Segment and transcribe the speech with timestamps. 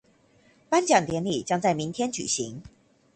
[0.71, 2.63] 頒獎典禮將在明天舉行